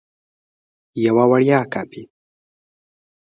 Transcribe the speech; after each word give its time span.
یوه 1.05 1.23
وړیا 1.31 1.59
کاپي 1.73 2.03